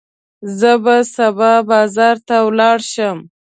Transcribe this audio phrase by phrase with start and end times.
[0.59, 3.17] زه به سبا بازار ته ولاړ شم.